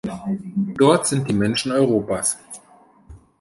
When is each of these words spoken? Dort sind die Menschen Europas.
Dort 0.79 1.05
sind 1.05 1.29
die 1.29 1.33
Menschen 1.33 1.71
Europas. 1.71 2.39